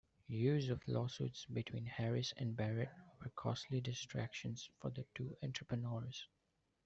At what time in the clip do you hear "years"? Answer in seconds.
0.29-0.69